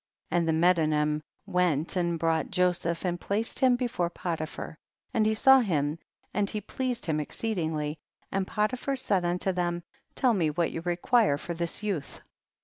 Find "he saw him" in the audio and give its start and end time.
5.27-5.99